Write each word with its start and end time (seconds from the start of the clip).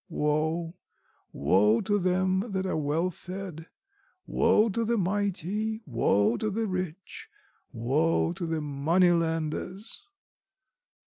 Woe, 0.09 0.73
woe 1.31 1.79
to 1.81 1.99
them 1.99 2.39
that 2.53 2.65
are 2.65 2.75
well 2.75 3.11
fed, 3.11 3.67
woe 4.25 4.67
to 4.69 4.83
the 4.83 4.97
mighty, 4.97 5.83
woe 5.85 6.37
to 6.37 6.49
the 6.49 6.65
rich, 6.65 7.29
woe 7.71 8.33
to 8.33 8.47
the 8.47 8.61
moneylenders! 8.61 10.01